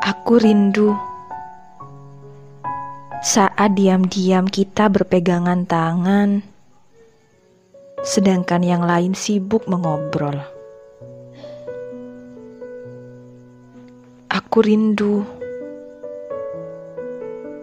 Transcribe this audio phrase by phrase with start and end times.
[0.00, 0.96] Aku rindu
[3.20, 6.40] saat diam-diam kita berpegangan tangan,
[8.00, 10.40] sedangkan yang lain sibuk mengobrol.
[14.32, 15.20] Aku rindu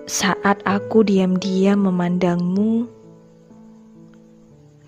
[0.05, 2.85] saat aku diam-diam memandangmu,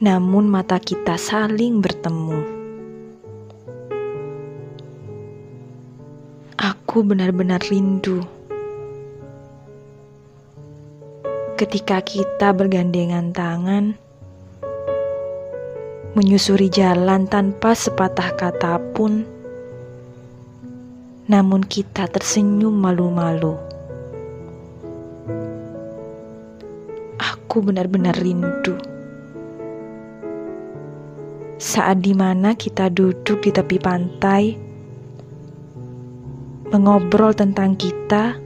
[0.05, 2.59] namun mata kita saling bertemu.
[6.89, 8.25] Aku benar-benar rindu
[11.53, 13.93] ketika kita bergandengan tangan,
[16.17, 19.21] menyusuri jalan tanpa sepatah kata pun,
[21.30, 23.53] namun kita tersenyum malu-malu.
[27.21, 28.73] Aku benar-benar rindu
[31.61, 34.69] saat di mana kita duduk di tepi pantai,
[36.70, 38.38] mengobrol tentang kita,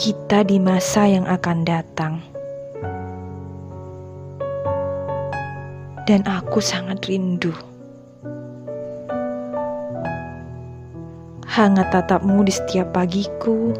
[0.00, 2.14] kita di masa yang akan datang.
[6.04, 7.52] Dan aku sangat rindu.
[11.48, 13.72] Hangat tatapmu di setiap pagiku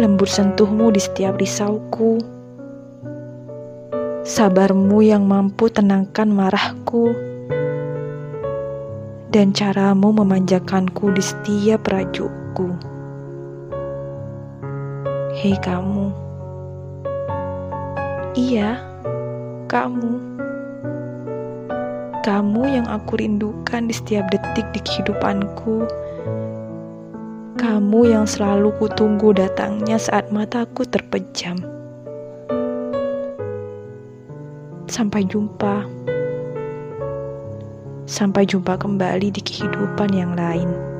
[0.00, 2.18] lembut sentuhmu di setiap risauku,
[4.24, 7.12] sabarmu yang mampu tenangkan marahku,
[9.32, 12.68] dan caramu memanjakanku di setiap rajukku.
[15.32, 16.12] Hei kamu,
[18.36, 18.76] iya,
[19.72, 20.20] kamu,
[22.20, 25.88] kamu yang aku rindukan di setiap detik di kehidupanku
[27.62, 31.62] kamu yang selalu kutunggu datangnya saat mataku terpejam.
[34.90, 35.86] Sampai jumpa.
[38.12, 40.91] Sampai jumpa kembali di kehidupan yang lain.